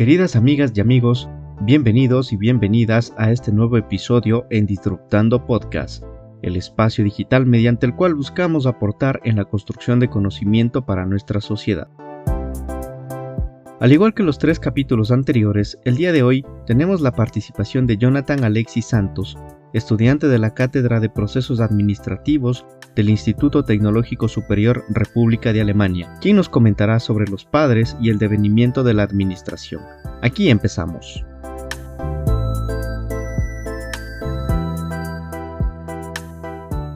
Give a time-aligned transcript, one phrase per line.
[0.00, 1.28] Queridas amigas y amigos,
[1.60, 6.02] bienvenidos y bienvenidas a este nuevo episodio en Disruptando Podcast,
[6.40, 11.42] el espacio digital mediante el cual buscamos aportar en la construcción de conocimiento para nuestra
[11.42, 11.88] sociedad.
[13.78, 17.98] Al igual que los tres capítulos anteriores, el día de hoy tenemos la participación de
[17.98, 19.36] Jonathan Alexis Santos,
[19.72, 26.36] estudiante de la Cátedra de Procesos Administrativos del Instituto Tecnológico Superior República de Alemania, quien
[26.36, 29.82] nos comentará sobre los padres y el devenimiento de la administración.
[30.22, 31.24] Aquí empezamos.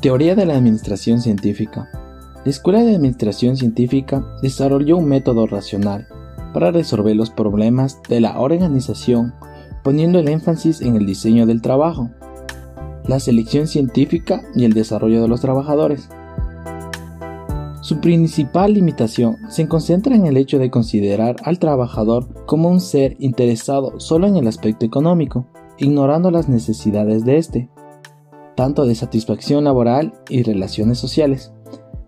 [0.00, 1.90] Teoría de la Administración Científica.
[2.42, 6.06] La Escuela de Administración Científica desarrolló un método racional
[6.54, 9.34] para resolver los problemas de la organización,
[9.84, 12.10] poniendo el énfasis en el diseño del trabajo,
[13.10, 16.08] la selección científica y el desarrollo de los trabajadores.
[17.80, 23.16] Su principal limitación se concentra en el hecho de considerar al trabajador como un ser
[23.18, 27.68] interesado solo en el aspecto económico, ignorando las necesidades de éste,
[28.54, 31.52] tanto de satisfacción laboral y relaciones sociales,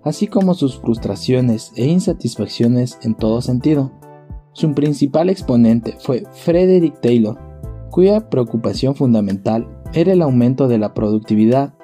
[0.04, 3.90] así como sus frustraciones e insatisfacciones en todo sentido.
[4.52, 7.40] Su principal exponente fue Frederick Taylor,
[7.90, 11.74] cuya preocupación fundamental era el aumento de la productividad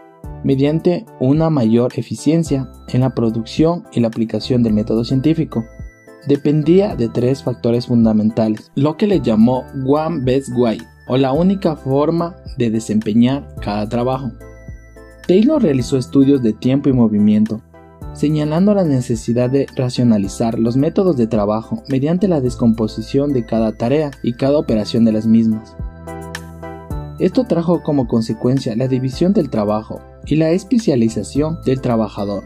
[0.44, 5.64] mediante una mayor eficiencia en la producción y la aplicación del método científico.
[6.26, 11.76] Dependía de tres factores fundamentales, lo que le llamó One Best Way, o la única
[11.76, 14.32] forma de desempeñar cada trabajo.
[15.26, 17.60] Taylor realizó estudios de tiempo y movimiento,
[18.14, 24.10] señalando la necesidad de racionalizar los métodos de trabajo mediante la descomposición de cada tarea
[24.22, 25.76] y cada operación de las mismas.
[27.18, 32.44] Esto trajo como consecuencia la división del trabajo y la especialización del trabajador,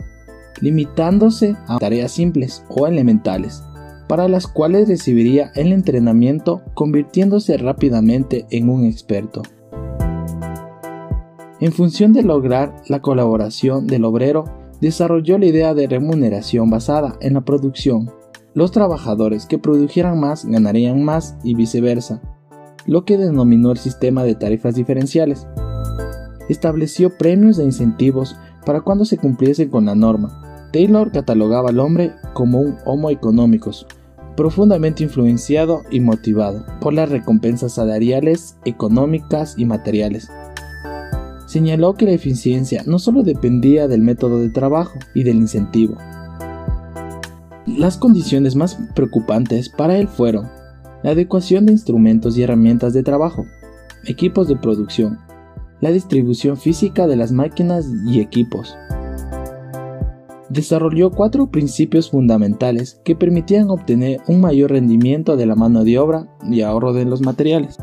[0.60, 3.62] limitándose a tareas simples o elementales,
[4.08, 9.42] para las cuales recibiría el entrenamiento convirtiéndose rápidamente en un experto.
[11.60, 14.44] En función de lograr la colaboración del obrero
[14.80, 18.10] desarrolló la idea de remuneración basada en la producción.
[18.52, 22.20] Los trabajadores que produjeran más ganarían más y viceversa,
[22.86, 25.46] lo que denominó el sistema de tarifas diferenciales.
[26.48, 30.68] Estableció premios e incentivos para cuando se cumpliese con la norma.
[30.72, 33.86] Taylor catalogaba al hombre como un homo económicos,
[34.36, 40.28] profundamente influenciado y motivado por las recompensas salariales, económicas y materiales
[41.52, 45.98] señaló que la eficiencia no solo dependía del método de trabajo y del incentivo.
[47.66, 50.48] Las condiciones más preocupantes para él fueron
[51.02, 53.44] la adecuación de instrumentos y herramientas de trabajo,
[54.06, 55.18] equipos de producción,
[55.80, 58.76] la distribución física de las máquinas y equipos.
[60.48, 66.28] Desarrolló cuatro principios fundamentales que permitían obtener un mayor rendimiento de la mano de obra
[66.48, 67.78] y ahorro de los materiales.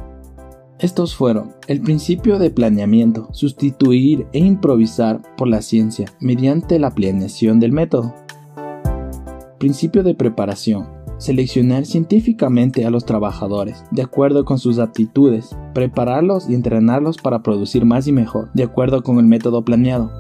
[0.78, 7.60] Estos fueron el principio de planeamiento, sustituir e improvisar por la ciencia mediante la planeación
[7.60, 8.14] del método.
[9.58, 10.88] Principio de preparación,
[11.20, 17.86] seleccionar científicamente a los trabajadores de acuerdo con sus aptitudes, prepararlos y entrenarlos para producir
[17.86, 20.12] más y mejor, de acuerdo con el método planeado.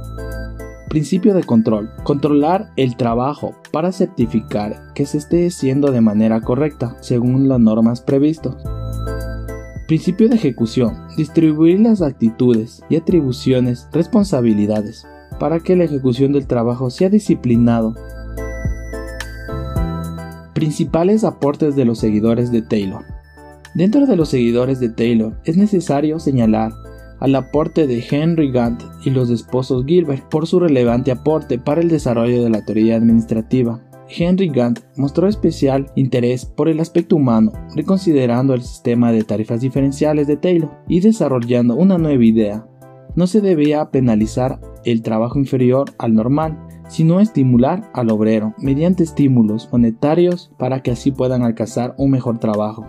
[0.89, 6.97] Principio de control, controlar el trabajo para certificar que se esté haciendo de manera correcta,
[6.99, 8.55] según las normas previstas.
[9.89, 10.97] Principio de ejecución.
[11.17, 15.07] Distribuir las actitudes y atribuciones, responsabilidades,
[15.39, 17.95] para que la ejecución del trabajo sea disciplinado.
[20.59, 23.05] Principales aportes de los seguidores de Taylor.
[23.75, 26.73] Dentro de los seguidores de Taylor es necesario señalar
[27.21, 31.87] al aporte de Henry Gantt y los esposos Gilbert por su relevante aporte para el
[31.87, 38.53] desarrollo de la teoría administrativa Henry Gantt mostró especial interés por el aspecto humano, reconsiderando
[38.53, 42.67] el sistema de tarifas diferenciales de Taylor y desarrollando una nueva idea.
[43.15, 46.59] No se debía penalizar el trabajo inferior al normal,
[46.89, 52.85] sino estimular al obrero mediante estímulos monetarios para que así puedan alcanzar un mejor trabajo.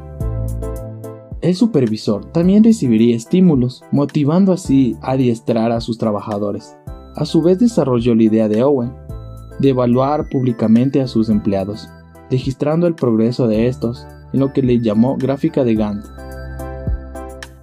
[1.43, 6.76] El supervisor también recibiría estímulos, motivando así a adiestrar a sus trabajadores.
[7.17, 8.93] A su vez desarrolló la idea de Owen,
[9.58, 11.88] de evaluar públicamente a sus empleados,
[12.31, 16.05] registrando el progreso de estos en lo que le llamó gráfica de Gantt.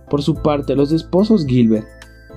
[0.10, 1.88] Por su parte, los esposos Gilbert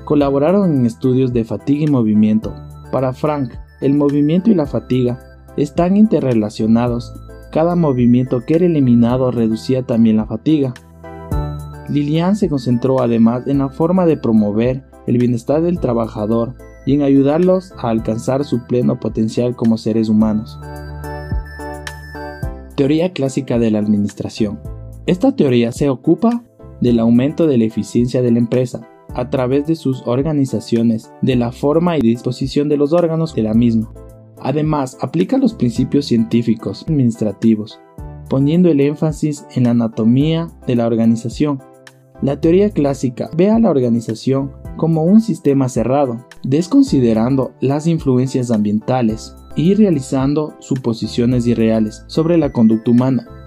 [0.04, 2.54] colaboraron en estudios de fatiga y movimiento.
[2.92, 5.18] Para Frank, el movimiento y la fatiga
[5.56, 7.14] están interrelacionados.
[7.50, 10.74] Cada movimiento que era eliminado reducía también la fatiga.
[11.88, 16.54] Lilian se concentró además en la forma de promover el bienestar del trabajador
[16.86, 20.58] y en ayudarlos a alcanzar su pleno potencial como seres humanos.
[22.76, 24.60] Teoría clásica de la administración.
[25.06, 26.44] Esta teoría se ocupa
[26.80, 31.52] del aumento de la eficiencia de la empresa a través de sus organizaciones, de la
[31.52, 33.92] forma y disposición de los órganos de la misma.
[34.42, 37.80] Además, aplica los principios científicos administrativos,
[38.28, 41.60] poniendo el énfasis en la anatomía de la organización.
[42.22, 49.34] La teoría clásica ve a la organización como un sistema cerrado, desconsiderando las influencias ambientales
[49.56, 53.39] y realizando suposiciones irreales sobre la conducta humana.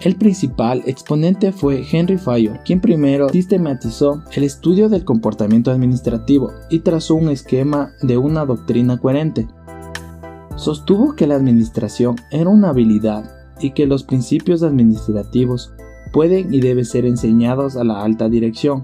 [0.00, 6.80] El principal exponente fue Henry Fayol, quien primero sistematizó el estudio del comportamiento administrativo y
[6.80, 9.48] trazó un esquema de una doctrina coherente.
[10.56, 15.72] Sostuvo que la administración era una habilidad y que los principios administrativos
[16.12, 18.82] pueden y deben ser enseñados a la alta dirección.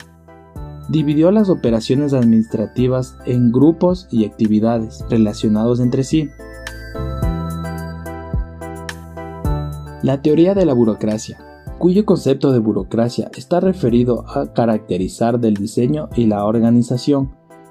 [0.88, 6.28] Dividió las operaciones administrativas en grupos y actividades relacionados entre sí.
[10.02, 11.38] La teoría de la burocracia,
[11.78, 17.30] cuyo concepto de burocracia está referido a caracterizar del diseño y la organización,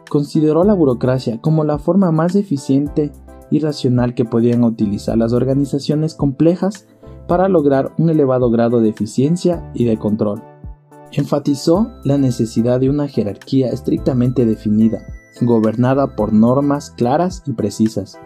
[0.09, 3.11] consideró la burocracia como la forma más eficiente
[3.49, 6.87] y racional que podían utilizar las organizaciones complejas
[7.27, 10.41] para lograr un elevado grado de eficiencia y de control.
[11.11, 15.05] Enfatizó la necesidad de una jerarquía estrictamente definida,
[15.41, 18.17] gobernada por normas claras y precisas.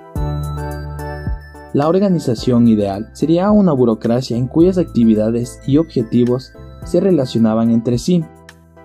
[1.75, 6.53] La organización ideal sería una burocracia en cuyas actividades y objetivos
[6.85, 8.23] se relacionaban entre sí.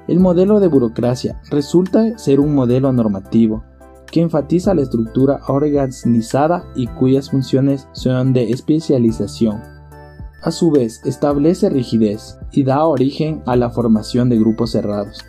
[0.09, 3.63] El modelo de burocracia resulta ser un modelo normativo
[4.11, 9.63] que enfatiza la estructura organizada y cuyas funciones son de especialización.
[10.43, 15.25] A su vez, establece rigidez y da origen a la formación de grupos cerrados.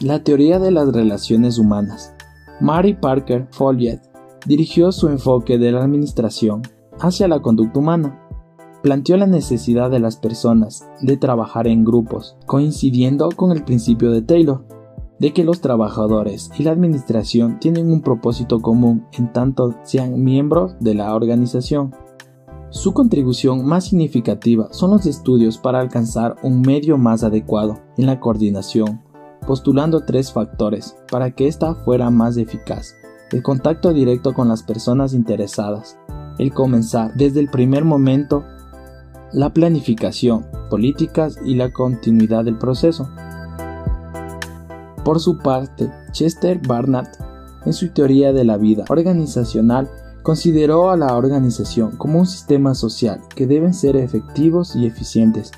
[0.00, 2.12] La teoría de las relaciones humanas.
[2.60, 4.15] Mary Parker Folliet
[4.46, 6.62] dirigió su enfoque de la administración
[7.00, 8.22] hacia la conducta humana.
[8.82, 14.22] Planteó la necesidad de las personas de trabajar en grupos, coincidiendo con el principio de
[14.22, 14.64] Taylor,
[15.18, 20.76] de que los trabajadores y la administración tienen un propósito común en tanto sean miembros
[20.78, 21.94] de la organización.
[22.70, 28.20] Su contribución más significativa son los estudios para alcanzar un medio más adecuado en la
[28.20, 29.02] coordinación,
[29.46, 32.94] postulando tres factores para que ésta fuera más eficaz
[33.32, 35.98] el contacto directo con las personas interesadas,
[36.38, 38.44] el comenzar desde el primer momento,
[39.32, 43.08] la planificación, políticas y la continuidad del proceso.
[45.04, 47.08] Por su parte, Chester Barnard,
[47.64, 49.90] en su teoría de la vida organizacional,
[50.22, 55.52] consideró a la organización como un sistema social que deben ser efectivos y eficientes.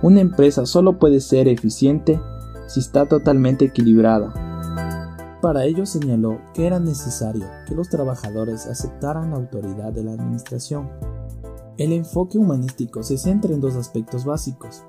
[0.00, 2.20] Una empresa solo puede ser eficiente
[2.66, 4.32] si está totalmente equilibrada,
[5.40, 10.90] para ello señaló que era necesario que los trabajadores aceptaran la autoridad de la administración.
[11.76, 14.82] El enfoque humanístico se centra en dos aspectos básicos.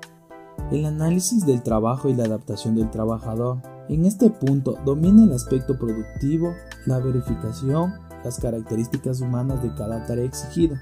[0.72, 3.58] El análisis del trabajo y la adaptación del trabajador.
[3.88, 6.52] En este punto domina el aspecto productivo,
[6.86, 7.94] la verificación,
[8.24, 10.80] las características humanas de cada tarea exigida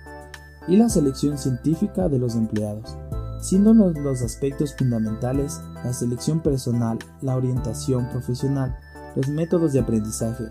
[0.67, 2.97] y la selección científica de los empleados,
[3.41, 8.76] siendo los, los aspectos fundamentales la selección personal, la orientación profesional,
[9.19, 10.44] los métodos de aprendizaje,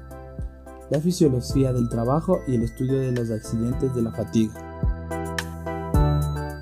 [0.90, 4.54] la fisiología del trabajo y el estudio de los accidentes de la fatiga.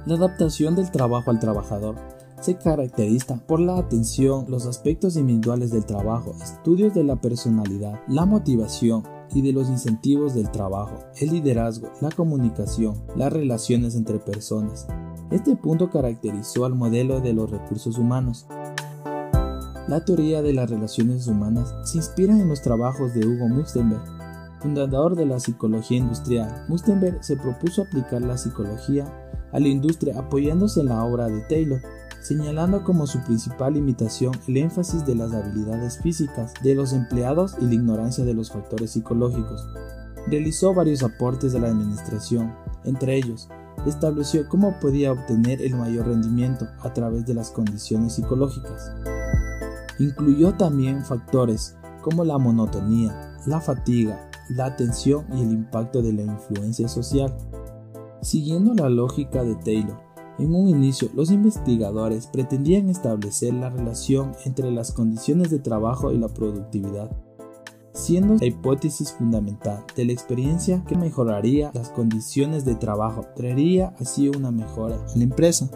[0.06, 1.96] La adaptación del trabajo al trabajador
[2.42, 8.28] se caracteriza por la atención, los aspectos individuales del trabajo, estudios de la personalidad, la
[8.28, 9.02] motivación
[9.34, 14.86] y de los incentivos del trabajo, el liderazgo, la comunicación, las relaciones entre personas.
[15.32, 18.46] Este punto caracterizó al modelo de los recursos humanos.
[19.88, 24.02] La teoría de las relaciones humanas se inspira en los trabajos de Hugo Mustenberg,
[24.60, 26.66] fundador de la psicología industrial.
[26.68, 29.06] Mustenberg se propuso aplicar la psicología
[29.52, 31.80] a la industria apoyándose en la obra de Taylor,
[32.20, 37.66] señalando como su principal limitación el énfasis de las habilidades físicas de los empleados y
[37.66, 39.68] la ignorancia de los factores psicológicos.
[40.26, 43.50] Realizó varios aportes de la administración, entre ellos,
[43.86, 48.92] estableció cómo podía obtener el mayor rendimiento a través de las condiciones psicológicas.
[50.00, 56.24] Incluyó también factores como la monotonía, la fatiga, la tensión y el impacto de la
[56.24, 57.36] influencia social.
[58.22, 60.06] Siguiendo la lógica de Taylor,
[60.38, 66.18] en un inicio los investigadores pretendían establecer la relación entre las condiciones de trabajo y
[66.18, 67.10] la productividad,
[67.94, 74.28] siendo la hipótesis fundamental de la experiencia que mejoraría las condiciones de trabajo, traería así
[74.28, 75.70] una mejora en la empresa.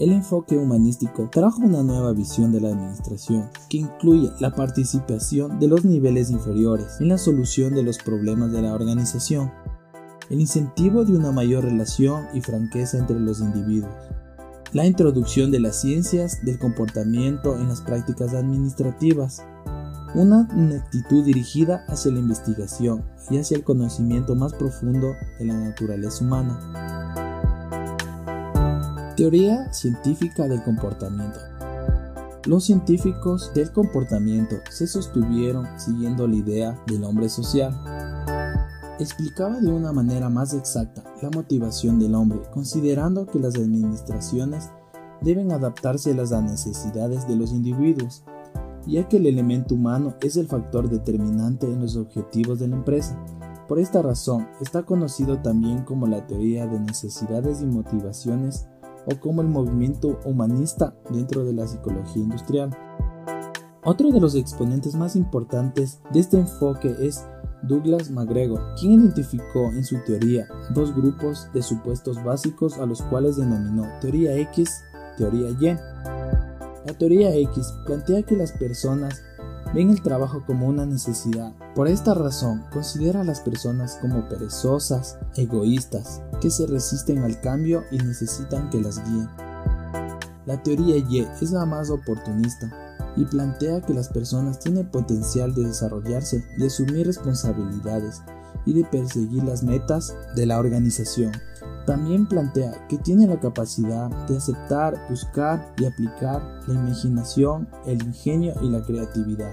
[0.00, 5.68] El enfoque humanístico trajo una nueva visión de la administración que incluye la participación de
[5.68, 9.52] los niveles inferiores en la solución de los problemas de la organización.
[10.30, 13.92] el incentivo de una mayor relación y franqueza entre los individuos,
[14.72, 19.42] la introducción de las ciencias del comportamiento en las prácticas administrativas,
[20.14, 26.24] una actitud dirigida hacia la investigación y hacia el conocimiento más profundo de la naturaleza
[26.24, 26.89] humana.
[29.20, 31.40] Teoría científica del comportamiento.
[32.46, 37.78] Los científicos del comportamiento se sostuvieron siguiendo la idea del hombre social.
[38.98, 44.70] Explicaba de una manera más exacta la motivación del hombre, considerando que las administraciones
[45.20, 48.24] deben adaptarse a las necesidades de los individuos,
[48.86, 53.22] ya que el elemento humano es el factor determinante en los objetivos de la empresa.
[53.68, 58.69] Por esta razón, está conocido también como la teoría de necesidades y motivaciones
[59.06, 62.70] o como el movimiento humanista dentro de la psicología industrial.
[63.82, 67.24] Otro de los exponentes más importantes de este enfoque es
[67.62, 73.36] Douglas MacGregor, quien identificó en su teoría dos grupos de supuestos básicos a los cuales
[73.36, 74.82] denominó teoría X,
[75.16, 75.76] teoría Y.
[76.86, 79.22] La teoría X plantea que las personas
[79.74, 81.52] ven el trabajo como una necesidad.
[81.74, 87.84] Por esta razón, considera a las personas como perezosas, egoístas, que se resisten al cambio
[87.90, 89.28] y necesitan que las guíen.
[90.46, 92.70] La teoría Y es la más oportunista
[93.16, 98.22] y plantea que las personas tienen potencial de desarrollarse, de asumir responsabilidades
[98.66, 101.32] y de perseguir las metas de la organización.
[101.86, 108.54] También plantea que tiene la capacidad de aceptar, buscar y aplicar la imaginación, el ingenio
[108.62, 109.52] y la creatividad.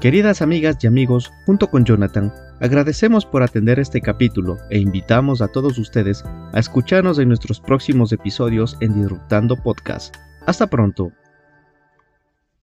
[0.00, 5.48] Queridas amigas y amigos, junto con Jonathan, agradecemos por atender este capítulo e invitamos a
[5.48, 10.14] todos ustedes a escucharnos en nuestros próximos episodios en Disruptando Podcast.
[10.46, 11.10] Hasta pronto.